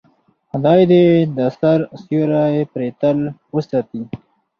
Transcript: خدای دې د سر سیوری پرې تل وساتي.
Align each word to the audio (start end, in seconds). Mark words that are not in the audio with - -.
خدای 0.51 0.81
دې 0.91 1.05
د 1.37 1.37
سر 1.59 1.79
سیوری 2.03 2.59
پرې 2.71 2.89
تل 2.99 3.17
وساتي. 3.55 4.01